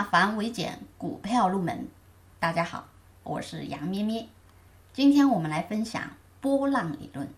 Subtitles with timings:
[0.00, 1.86] 化繁为简，股票入门。
[2.38, 2.88] 大家好，
[3.22, 4.26] 我是杨咩咩。
[4.94, 7.28] 今天我们来分享波浪理论。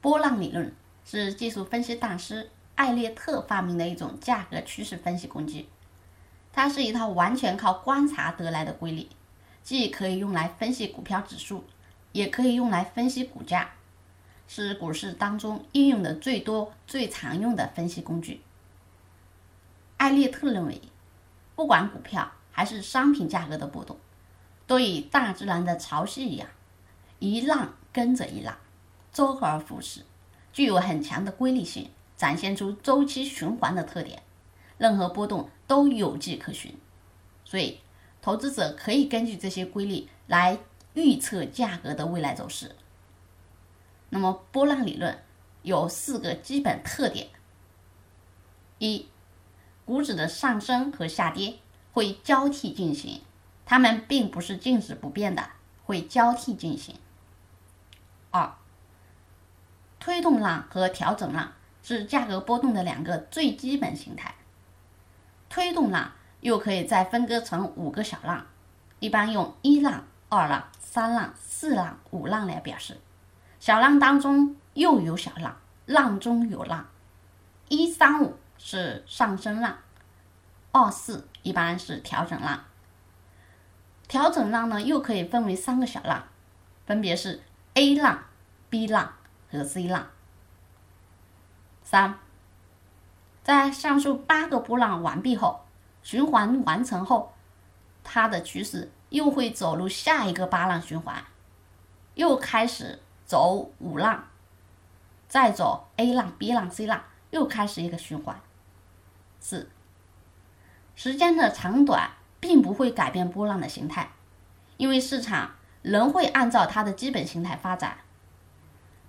[0.00, 0.74] 波浪理论
[1.04, 5.68] 是技术分析大师艾略特发明的一种价格趋势分析工具。
[6.52, 9.06] 它是一套完全靠观察得来的规律，
[9.62, 11.62] 既可以用来分析股票指数，
[12.10, 13.70] 也可以用来分析股价，
[14.48, 18.40] 是股市当中应用的最多、最常用的分析工具。
[19.98, 20.82] 艾略特认为，
[21.54, 23.96] 不管股票还是商品价格的波动，
[24.66, 26.48] 都与大自然的潮汐一样，
[27.18, 28.56] 一浪跟着一浪，
[29.12, 30.04] 周而复始，
[30.52, 34.22] 具有很强的规律性，展现出周期循环的特点。
[34.78, 36.74] 任何波动都有迹可循，
[37.44, 37.80] 所以
[38.20, 40.58] 投资者可以根据这些规律来
[40.94, 42.74] 预测价格的未来走势。
[44.08, 45.22] 那么，波浪理论
[45.62, 47.28] 有四个基本特点：
[48.78, 49.06] 一。
[49.92, 51.58] 股指的上升和下跌
[51.92, 53.20] 会交替进行，
[53.66, 55.46] 它们并不是静止不变的，
[55.84, 56.94] 会交替进行。
[58.30, 58.54] 二，
[60.00, 64.34] 推动浪和调整浪是价格波动的两个最基本形态。
[65.50, 68.46] 推动浪又可以再分割成五个小浪，
[68.98, 72.96] 一般用一浪、二浪、三浪、四浪、五浪来表示。
[73.60, 75.54] 小浪当中又有小浪，
[75.84, 76.86] 浪中有浪，
[77.68, 78.38] 一三五。
[78.64, 79.76] 是上升浪，
[80.70, 82.64] 二四一般是调整浪。
[84.06, 86.28] 调整浪呢，又可以分为三个小浪，
[86.86, 87.42] 分别是
[87.74, 88.22] A 浪、
[88.70, 89.14] B 浪
[89.50, 90.06] 和 C 浪。
[91.82, 92.18] 三，
[93.42, 95.64] 在上述八个波浪完毕后，
[96.04, 97.34] 循环完成后，
[98.04, 101.24] 它的趋势又会走入下一个八浪循环，
[102.14, 104.28] 又开始走五浪，
[105.26, 108.40] 再走 A 浪、B 浪、C 浪，又开始一个循环。
[109.44, 109.68] 四，
[110.94, 114.12] 时间的长短并不会改变波浪的形态，
[114.76, 117.98] 因为市场仍会按照它的基本形态发展。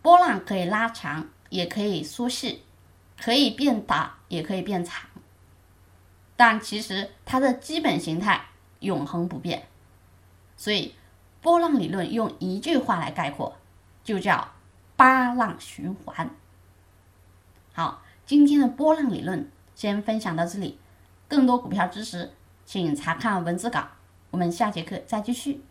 [0.02, 2.64] 波浪可以拉长，也可以缩细，
[3.22, 5.08] 可以变大，也可以变长，
[6.36, 8.46] 但其实它的基本形态
[8.80, 9.68] 永恒不变。
[10.58, 10.96] 所以，
[11.42, 13.56] 波浪理论用一句话来概括，
[14.04, 14.52] 就叫
[14.96, 16.32] 八浪循环。
[17.72, 19.52] 好，今天的波浪理论。
[19.76, 20.80] 先分享到这里，
[21.28, 22.32] 更多股票知识，
[22.66, 23.88] 请查看文字稿。
[24.32, 25.62] 我们下节课再继续。